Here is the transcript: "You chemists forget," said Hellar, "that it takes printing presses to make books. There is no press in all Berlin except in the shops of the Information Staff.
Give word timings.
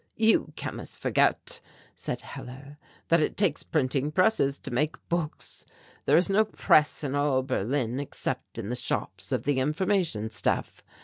"You 0.17 0.51
chemists 0.55 0.97
forget," 0.97 1.61
said 1.93 2.21
Hellar, 2.21 2.79
"that 3.09 3.19
it 3.21 3.37
takes 3.37 3.61
printing 3.61 4.11
presses 4.11 4.57
to 4.57 4.71
make 4.73 4.95
books. 5.09 5.63
There 6.05 6.17
is 6.17 6.27
no 6.27 6.43
press 6.43 7.03
in 7.03 7.13
all 7.13 7.43
Berlin 7.43 7.99
except 7.99 8.57
in 8.57 8.69
the 8.69 8.75
shops 8.75 9.31
of 9.31 9.43
the 9.43 9.59
Information 9.59 10.31
Staff. 10.31 10.81